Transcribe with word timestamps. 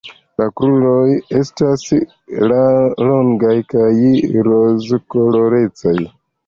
La 0.41 0.45
kruroj 0.61 1.11
estas 1.41 1.85
longaj 3.11 3.55
kaj 3.77 3.87
rozkolorecaj. 4.51 5.99